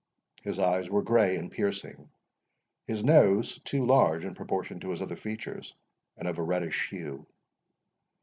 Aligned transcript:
His 0.41 0.57
eyes 0.57 0.89
were 0.89 1.03
grey 1.03 1.35
and 1.37 1.51
piercing; 1.51 2.09
his 2.87 3.03
nose 3.03 3.59
too 3.65 3.85
large 3.85 4.25
in 4.25 4.33
proportion 4.33 4.79
to 4.79 4.89
his 4.89 4.99
other 4.99 5.15
features, 5.15 5.75
and 6.17 6.27
of 6.27 6.39
a 6.39 6.43
reddish 6.43 6.89
hue. 6.89 7.27